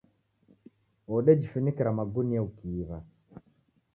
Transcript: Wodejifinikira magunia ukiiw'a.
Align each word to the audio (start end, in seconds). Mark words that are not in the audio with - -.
Wodejifinikira 1.09 1.89
magunia 1.99 2.41
ukiiw'a. 2.47 2.97